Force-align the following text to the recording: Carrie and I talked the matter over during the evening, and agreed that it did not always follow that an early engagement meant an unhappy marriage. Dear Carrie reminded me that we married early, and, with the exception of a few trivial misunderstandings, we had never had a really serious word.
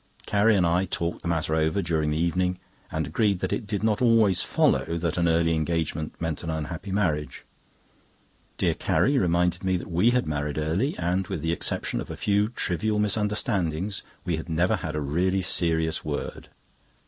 Carrie 0.25 0.55
and 0.55 0.65
I 0.65 0.85
talked 0.85 1.21
the 1.21 1.27
matter 1.27 1.53
over 1.53 1.83
during 1.83 2.09
the 2.09 2.17
evening, 2.17 2.57
and 2.91 3.05
agreed 3.05 3.37
that 3.41 3.53
it 3.53 3.67
did 3.67 3.83
not 3.83 4.01
always 4.01 4.41
follow 4.41 4.97
that 4.97 5.15
an 5.15 5.27
early 5.27 5.53
engagement 5.53 6.19
meant 6.19 6.41
an 6.41 6.49
unhappy 6.49 6.91
marriage. 6.91 7.45
Dear 8.57 8.73
Carrie 8.73 9.19
reminded 9.19 9.63
me 9.63 9.77
that 9.77 9.91
we 9.91 10.09
married 10.25 10.57
early, 10.57 10.97
and, 10.97 11.27
with 11.27 11.43
the 11.43 11.51
exception 11.53 12.01
of 12.01 12.09
a 12.09 12.17
few 12.17 12.49
trivial 12.49 12.97
misunderstandings, 12.97 14.01
we 14.25 14.37
had 14.37 14.49
never 14.49 14.77
had 14.77 14.95
a 14.95 15.01
really 15.01 15.43
serious 15.43 16.03
word. 16.03 16.49